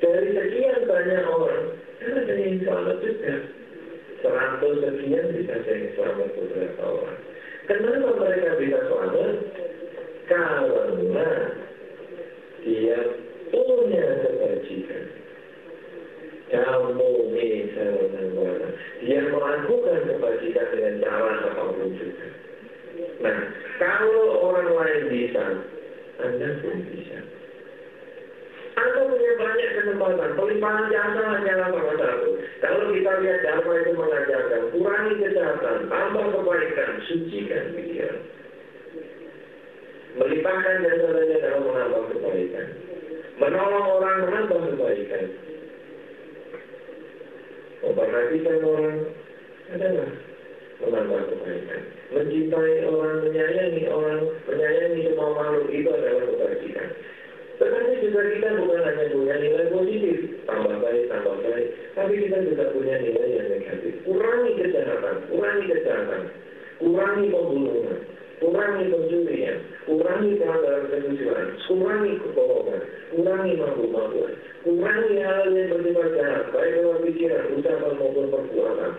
[0.00, 1.64] Dari sekian banyak orang,
[2.00, 3.55] kan ada yang selamat juga
[4.22, 7.18] seratus sekian bisa jadi selamat beberapa orang.
[7.66, 9.36] Kenapa mereka bisa selamat?
[10.26, 11.28] Karena
[12.62, 12.98] dia
[13.50, 15.04] punya kebajikan.
[16.46, 18.70] Kamu misalnya
[19.02, 22.26] dia melakukan kebajikan dengan cara apa pun juga.
[23.22, 23.38] Nah,
[23.82, 25.44] kalau orang lain bisa,
[26.22, 27.35] Anda pun bisa.
[28.76, 30.30] Anda punya banyak kesempatan.
[30.36, 32.28] Pelimpahan jasa hanyalah salah satu.
[32.60, 38.20] Kalau kita lihat Dharma itu mengajarkan, kurangi kejahatan, tambah kebaikan, sucikan pikiran.
[40.20, 42.66] Melimpahkan jasa saja dalam menambah kebaikan.
[43.40, 45.24] Menolong orang menambah kebaikan.
[47.80, 48.96] Memperhatikan orang
[49.72, 50.10] adalah
[50.84, 51.80] menambah kebaikan.
[52.12, 56.88] Mencintai orang, menyayangi orang, menyayangi semua makhluk itu adalah kebajikan.
[57.56, 62.64] Tetapi juga kita bukan hanya punya nilai positif, tambah baik, tambah baik, tapi kita juga
[62.76, 63.94] punya nilai yang negatif.
[64.04, 66.22] Kurangi kejahatan, kurangi kejahatan,
[66.76, 67.98] kurangi pembunuhan,
[68.44, 69.56] kurangi pencurian,
[69.88, 72.82] kurangi pelanggaran kesusilaan, kurangi kebohongan,
[73.16, 78.92] kurangi mabuk-mabukan, kurangi hal yang bersifat jahat, baik lewat pikiran, ucapan maupun perbuatan.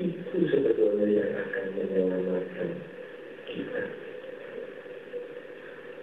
[0.00, 2.68] Itu sebetulnya yang akan menyelamatkan
[3.44, 4.07] kita.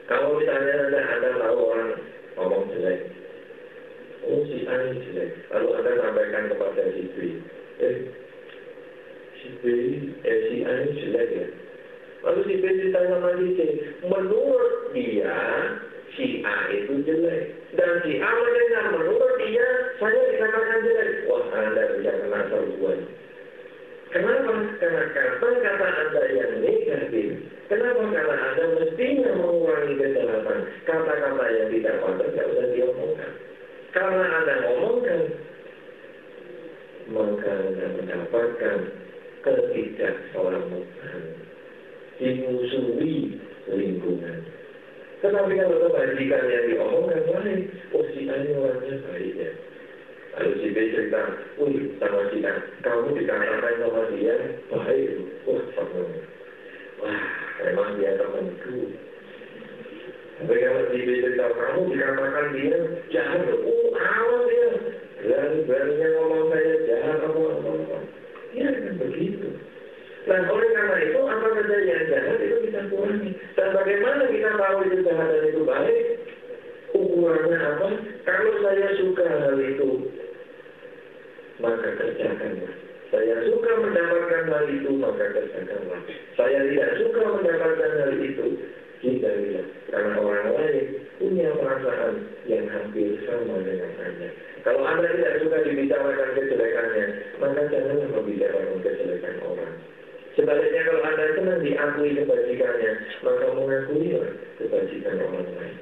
[0.06, 1.92] Kalau misalnya Anda, anda tahu orang
[2.38, 3.10] ngomong jelek,
[4.30, 7.18] oh si A ini jelek, lalu Anda sampaikan kepada si B,
[7.82, 7.98] eh
[9.42, 9.64] si B,
[10.22, 11.48] eh si A ini jelek ya.
[12.22, 13.66] Lalu si B ditanya sama si
[14.06, 15.38] menurut dia
[16.14, 17.74] si A itu jelek.
[17.74, 21.10] Dan si A mendengar menurut dia saya dikatakan jelek.
[21.34, 23.25] Wah Anda bisa kena serbuan.
[24.16, 24.54] Kenapa?
[24.80, 28.00] Karena kata-kata Anda yang negatif Kenapa?
[28.00, 30.60] Karena Anda mestinya mengurangi kejahatan.
[30.88, 33.32] Kata-kata yang tidak pantas tidak usah diomongkan.
[33.92, 35.22] Karena Anda ngomongkan,
[37.12, 38.78] maka Anda mendapatkan
[39.44, 41.22] ketidakselamatan,
[42.16, 43.16] dimusuhi
[43.68, 44.38] lingkungan.
[45.20, 47.62] Tetapi kalau kebajikan yang diomongkan baik,
[47.92, 49.52] oh si A orangnya baik ya.
[50.36, 51.22] Lalu si B cerita,
[51.64, 54.36] wih sama si A, kamu dikatakan sama dia
[54.68, 55.10] baik,
[55.48, 56.02] wah sama.
[57.00, 57.24] Wah,
[57.64, 58.92] memang dia temanku.
[60.36, 62.78] Tapi kalau si B cerita, kamu dikatakan dia
[63.16, 64.70] jahat, oh awas dia.
[65.26, 67.98] Berani-beraninya ngomong saya jahat, apa apa apa.
[68.52, 69.50] Ya kan begitu.
[70.26, 73.32] Nah, oleh karena itu, apa saja yang jahat itu kita kurangi.
[73.56, 76.06] Dan bagaimana kita tahu itu jahat dan itu baik?
[76.92, 77.88] Ukurannya apa?
[78.28, 79.90] Kalau saya suka hal itu,
[81.60, 82.74] maka kerjakanlah.
[83.14, 86.02] Saya suka mendapatkan hal itu, maka kerjakanlah.
[86.36, 88.46] Saya tidak suka mendapatkan hal itu,
[89.06, 89.66] hindarilah.
[89.88, 90.86] Karena orang lain
[91.22, 92.16] punya perasaan
[92.50, 94.30] yang hampir sama dengan Anda.
[94.66, 97.06] Kalau Anda tidak suka dibicarakan kejelekannya,
[97.38, 99.74] maka janganlah membicarakan kejelekan orang.
[100.36, 102.92] Sebaliknya kalau Anda senang diakui kebajikannya,
[103.24, 105.76] maka mengakuilah kebajikan orang lain.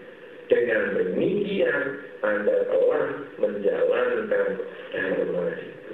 [0.54, 1.82] Dengan demikian,
[2.22, 3.06] Anda telah
[3.42, 4.48] menjalankan
[4.94, 5.94] dharma itu.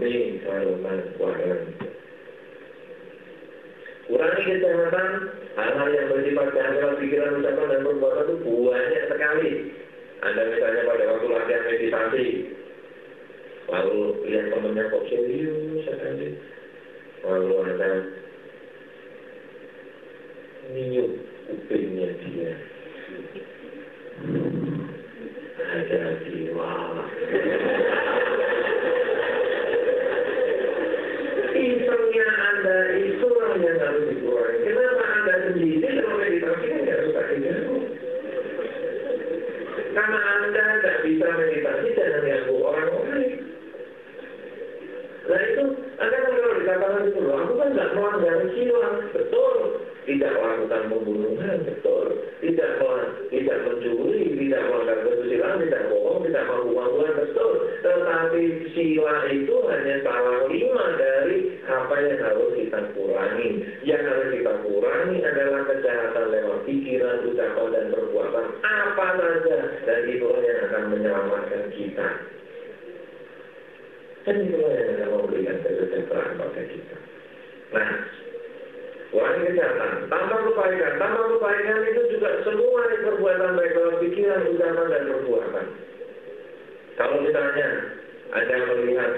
[0.00, 1.64] Me dharma warang.
[4.08, 5.12] Kurangi kejahatan,
[5.60, 9.50] hal-hal yang bersifat jahat pikiran, ucapan, dan perbuatan itu banyak sekali.
[10.24, 12.26] Anda misalnya pada waktu latihan meditasi,
[13.68, 16.28] lalu lihat temannya kok serius sekali,
[17.28, 17.88] lalu Anda
[20.72, 21.12] niup
[21.52, 22.71] kupingnya dia.
[25.72, 26.02] Ada
[32.52, 32.76] Anda
[33.64, 34.08] yang harus.
[34.62, 35.88] Kenapa Anda sendiri
[36.20, 36.68] meditasi?
[39.92, 43.32] Karena Anda bisa meditasi jangan ganggu orang lain.
[45.22, 45.64] Nah itu,
[46.00, 48.36] Anda kan kalau dikatakan itu, aku kan nggak melanggar
[49.12, 49.56] betul.
[50.02, 52.06] Tidak melakukan pembunuhan, betul.
[52.42, 52.70] Tidak
[53.32, 57.52] tidak mencuri, tidak melanggar kesusilaan, tidak bohong, tidak melakukan betul.
[57.80, 58.42] Tetapi
[58.76, 63.48] sila itu hanya salah lima dari apa yang harus kita kurangi.
[63.82, 69.58] Yang harus kita kurangi adalah kejahatan lewat pikiran, ucapan, dan perbuatan apa saja.
[69.88, 72.08] Dan itulah yang akan menyelamatkan kita.
[74.22, 76.96] Dan itulah yang akan memberikan kesejahteraan pada kita.
[77.72, 77.88] Nah,
[79.12, 85.02] Kurangi kejahatan, tambah kebaikan, tambah kebaikan itu juga semua perbuatan baik dalam pikiran, ucapan, dan
[85.04, 85.66] perbuatan.
[86.96, 87.68] Kalau misalnya
[88.32, 89.10] ada yang melihat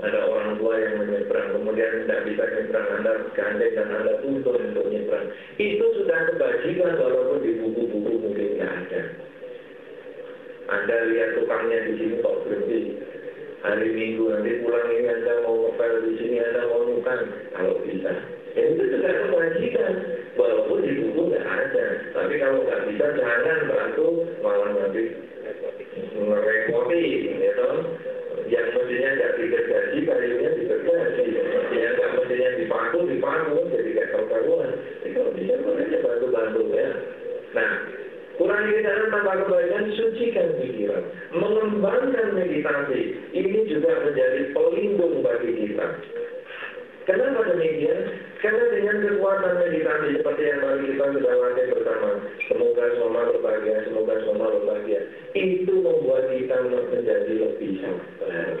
[0.00, 4.84] ada orang tua yang menyeberang, kemudian tidak bisa menyeberang, Anda gandeng dan Anda tuntut untuk
[4.88, 5.28] menyeberang.
[5.60, 9.00] Itu sudah kebajikan walaupun di buku-buku mungkin tidak ada.
[10.72, 12.80] Anda lihat tukangnya di sini kok berhenti
[13.60, 17.20] hari Minggu nanti pulang ini Anda mau ngepel di sini Anda mau nukan
[17.52, 18.12] kalau bisa.
[18.54, 19.92] Ya itu juga kewajiban
[20.38, 21.84] walaupun di buku nggak ada.
[22.14, 24.06] Tapi kalau nggak bisa jangan bantu
[24.42, 25.04] malah nanti
[26.14, 27.02] merepoti,
[27.34, 27.68] gitu.
[28.46, 31.24] Yang mestinya nggak dikerjaji, kayunya dikerjaji.
[31.74, 34.70] Yang nggak mestinya dipaku, dipaku, jadi perkaruan.
[35.02, 36.90] Jadi kalau bisa boleh bantu-bantu ya.
[37.54, 37.70] Nah,
[38.34, 41.04] Kurangi kejahatan tanpa kebaikan, sucikan pikiran.
[41.38, 45.86] Mengembangkan meditasi, ini juga menjadi pelindung bagi kita.
[47.04, 48.00] Kenapa demikian?
[48.40, 52.08] Karena dengan kekuatan meditasi seperti yang tadi kita latih bersama,
[52.48, 55.00] semoga semua berbahagia, semoga semua berbahagia,
[55.36, 58.56] itu membuat kita menjadi lebih sabar.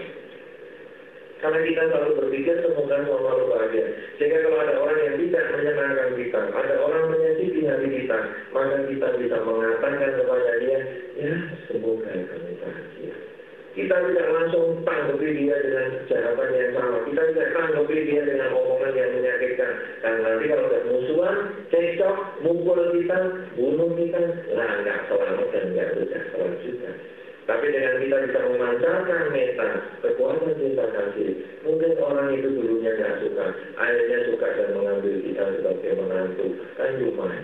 [1.40, 3.86] Karena kita selalu berpikir semoga semua bahagia.
[4.20, 8.18] Sehingga kalau ada orang yang tidak menyenangkan kita, ada orang menyakiti hati kita,
[8.52, 10.80] maka kita bisa mengatakan kepada dia,
[11.16, 11.32] ya
[11.72, 13.23] semoga kamu bahagia.
[13.74, 16.98] Kita tidak langsung tanggapi dia dengan kejahatan yang sama.
[17.10, 19.72] Kita tidak tanggapi dia dengan omongan yang menyakitkan.
[19.98, 21.38] Dan nanti kalau ada musuhan,
[21.74, 22.16] cekcok,
[22.46, 23.18] mukul kita,
[23.58, 24.22] bunuh kita,
[24.54, 26.90] lah nggak selamat dan nggak sejahtera juga.
[27.44, 29.68] Tapi dengan kita bisa memancarkan meta,
[30.00, 35.92] kekuatan cinta kasih, mungkin orang itu dulunya nggak suka, akhirnya suka dan mengambil kita sebagai
[35.92, 37.28] menantu, kan cuma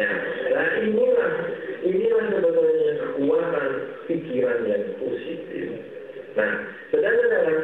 [0.00, 0.08] ya,
[0.56, 1.32] nah inilah,
[1.82, 3.68] inilah sebetulnya kekuatan
[4.06, 5.66] pikiran yang positif.
[6.38, 6.52] Nah,
[6.88, 7.58] sedangkan dalam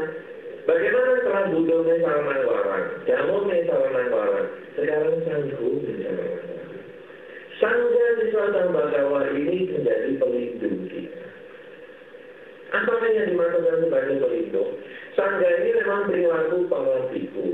[0.69, 6.39] bagaimana setelah budone salaman warang, jamu salaman warang, sekarang sanggup warang.
[7.59, 11.27] Sangga siswa Bagawa ini menjadi pelindung kita.
[12.71, 14.79] Apa yang dimaksudkan sebagai pelindung?
[15.19, 16.71] Sangga ini memang perilaku
[17.11, 17.47] biku.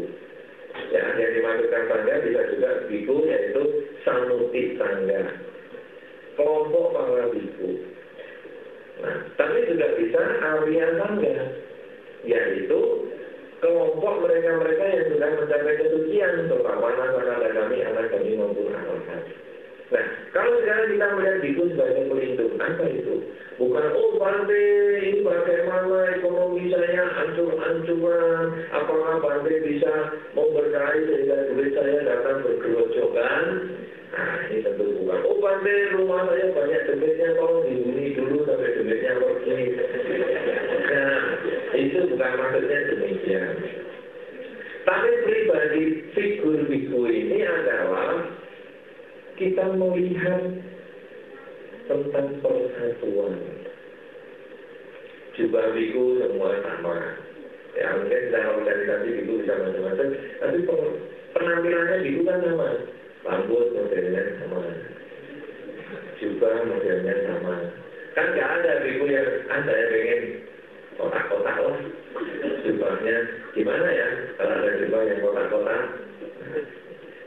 [0.92, 3.62] Ya, yang dimaksudkan sangga bisa juga biku yaitu
[4.04, 5.20] sanuti sangga.
[6.34, 7.70] Kelompok para biku.
[9.02, 11.36] Nah, tapi juga bisa Arya sangga.
[12.24, 12.80] yaitu
[13.60, 19.32] kelompok mereka-mereka yang sudah mencapai kesucian, terutama anak-anak kami, anak kami maupun anak kami.
[19.92, 23.14] Nah, kalau sekarang kita melihat itu sebagai pelindung, apa itu?
[23.60, 24.64] Bukan, oh Bante,
[25.04, 29.92] ini bagaimana ekonomi saya ancur-ancuran, apakah Bante bisa
[30.32, 33.44] memberkahi sehingga duit saya datang bergerojokan?
[34.14, 35.20] Nah, ini tentu bukan.
[35.28, 39.60] Oh Bante, rumah saya banyak duitnya, tolong dihuni dulu sampai duitnya pergi.
[40.90, 41.18] Nah,
[41.76, 43.52] itu bukan maksudnya demikian.
[44.84, 45.82] Tapi pribadi
[46.12, 48.33] figur-figur ini adalah
[49.34, 50.42] kita melihat
[51.90, 53.34] tentang persatuan.
[55.34, 56.96] Jubah biku semua sama.
[57.74, 60.06] Ya mungkin dalam organisasi biku bisa macam-macam,
[60.38, 60.58] tapi
[61.34, 62.68] penampilannya biku kan sama.
[63.26, 64.60] Rambut modelnya sama.
[66.22, 67.54] Jubah modelnya sama.
[68.14, 70.22] Kan nggak ada biku yang ada yang pengen
[70.94, 71.78] kotak-kotak lah.
[72.62, 73.16] Jubahnya
[73.58, 74.08] gimana ya?
[74.38, 75.82] Kalau ada jubah yang kotak-kotak,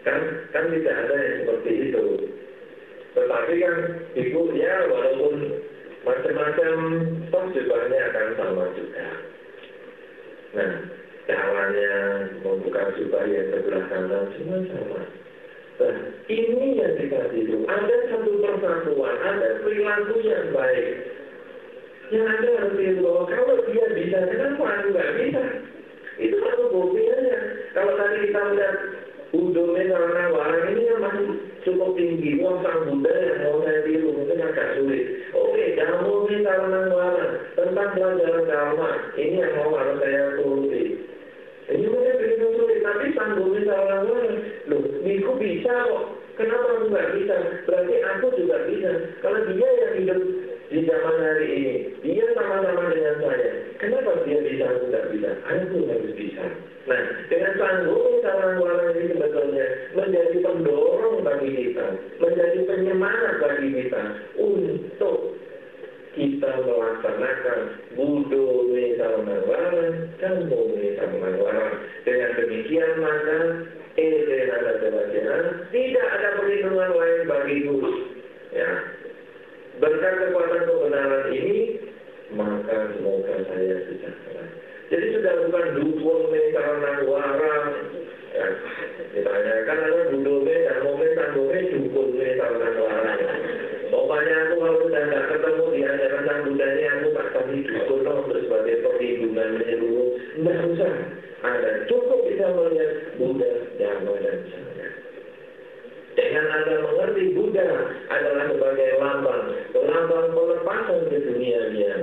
[0.07, 0.21] Kan,
[0.55, 2.03] kan tidak ada yang seperti itu.
[3.11, 3.75] Tetapi kan
[4.15, 5.35] ibu ya walaupun
[6.07, 6.71] macam-macam
[7.27, 9.07] toh jubahnya akan sama juga.
[10.55, 10.71] Nah,
[11.27, 11.91] caranya
[12.39, 15.01] membuka jubah yang sebelah kanan semua sama.
[15.77, 15.95] Nah,
[16.31, 17.57] ini yang dikasih itu.
[17.67, 20.87] Ada satu persatuan, ada perilaku yang baik.
[22.15, 25.43] Yang ada harus dilihat bahwa kalau dia bisa, kenapa aku nggak bisa?
[26.15, 27.39] Itu satu buktinya.
[27.75, 28.75] Kalau tadi kita melihat
[29.35, 31.27] Udome karena barang ini yang masih
[31.67, 32.39] cukup tinggi.
[32.39, 35.03] Uang sang Buddha yang mau saya tiru mungkin agak sulit.
[35.35, 38.89] Oke, ngomongin karena barang tentang pelajaran dharma.
[39.19, 40.83] Ini yang mau harus saya turuti.
[41.67, 44.35] Ini mungkin begitu sulit, tapi sanggupnya salah barang.
[44.71, 46.05] Loh, Biku bisa kok.
[46.39, 47.35] Kenapa aku nggak bisa?
[47.67, 48.91] Berarti aku juga bisa.
[49.19, 50.21] Kalau dia yang hidup
[50.67, 53.51] di zaman hari ini, dia sama-sama dengan saya.
[53.79, 55.29] Kenapa dia bisa, nggak bisa?
[55.47, 56.43] Aku harus bisa.
[56.87, 58.59] Nah, dengan sanggup sarang
[58.95, 59.65] ini sebetulnya
[59.95, 61.87] menjadi pendorong bagi kita,
[62.19, 64.03] menjadi penyemangat bagi kita
[64.39, 65.19] untuk
[66.17, 67.59] kita melaksanakan
[67.93, 68.45] budo
[68.97, 69.83] sarang
[70.17, 71.73] dan bumi sarang
[72.07, 73.39] Dengan demikian maka
[73.97, 74.77] Ede nada
[75.73, 77.77] tidak ada perlindungan lain bagiku.
[78.53, 78.69] Ya,
[79.77, 81.59] berkat kekuatan kebenaran ini
[82.33, 84.43] maka semoga saya sejahtera.
[84.87, 87.67] Jadi sudah bukan dukun karena warang.
[88.35, 88.45] Ya,
[89.15, 93.19] misalnya kan ada budome dan momen tandome dukun karena warang.
[93.87, 95.81] Pokoknya aku kalau sudah nggak ketemu di
[96.47, 100.03] Buddha ini aku tak kasih dukun loh untuk sebagai perlindungannya dulu.
[100.43, 100.93] Nggak usah.
[101.37, 104.87] Ada cukup bisa melihat Buddha, Dharma dan Sangha.
[106.37, 107.65] Dengan Anda mengerti Buddha
[108.13, 111.93] adalah sebagai lambang, lambang pelepasan ke dunia dia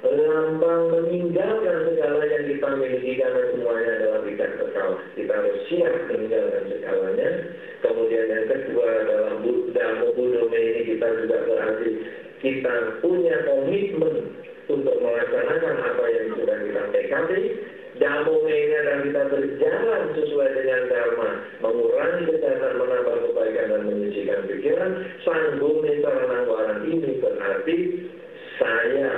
[0.00, 4.90] lambang meninggalkan segala yang kita miliki karena semuanya adalah tidak kekal.
[5.12, 7.28] Kita harus siap meninggalkan segalanya.
[7.84, 9.86] Kemudian yang kedua adalah Buddha
[10.16, 11.90] Budome ini kita juga berarti
[12.40, 12.74] kita
[13.04, 14.16] punya komitmen
[14.72, 17.40] untuk melaksanakan apa yang sudah kita tekadi.
[18.00, 21.28] Damu ini adalah kita berjalan sesuai dengan Dharma,
[21.60, 24.90] mengurangi kejahatan, menambah kebaikan dan menyucikan pikiran.
[25.28, 27.78] Sanggup sarana ini berarti
[28.56, 29.10] saya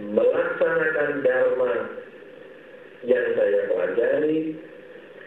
[0.00, 1.72] melaksanakan dharma
[3.04, 4.40] yang saya pelajari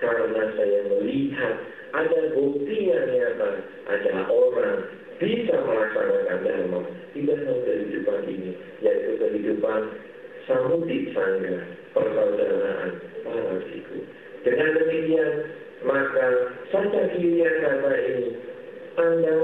[0.02, 1.56] karena saya melihat
[1.94, 3.50] ada bukti yang nyata
[3.86, 4.78] ada orang
[5.22, 6.82] bisa melaksanakan dharma
[7.14, 8.52] di dalam kehidupan ini
[8.82, 9.82] yaitu kehidupan
[10.50, 11.58] samudi sangga
[11.96, 12.92] persaudaraan
[13.24, 13.98] para siku
[14.44, 15.32] dengan demikian
[15.84, 16.28] maka
[16.72, 18.30] saja kiri kata ini
[18.94, 19.36] anda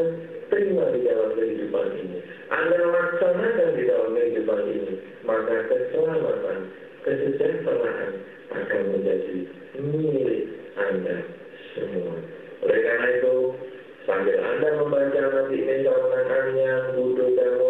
[0.50, 2.20] terima di dalam kehidupan ini.
[2.50, 4.94] Anda laksanakan di dalam kehidupan ini,
[5.26, 6.60] maka keselamatan,
[7.06, 8.12] kesejahteraan
[8.50, 9.38] akan menjadi
[9.78, 10.44] milik
[10.78, 11.18] Anda
[11.78, 12.18] semua.
[12.66, 13.36] Oleh karena itu,
[14.10, 17.70] sambil Anda membaca nanti ini calanannya, budu damo,